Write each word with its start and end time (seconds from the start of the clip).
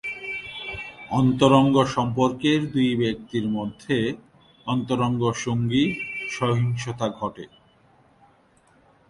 অন্তরঙ্গ 1.11 1.75
সম্পর্কের 1.85 2.59
দুই 2.71 2.89
ব্যক্তির 2.95 3.45
মধ্যে 3.47 3.97
অন্তরঙ্গ 4.67 5.21
সঙ্গী 5.45 5.83
সহিংসতা 6.29 7.07
ঘটে। 7.09 7.45